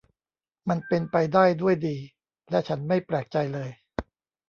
[0.69, 1.97] มันเป็นไปได้ด้วยดี
[2.49, 3.69] และฉันไม่แปลกใจเลย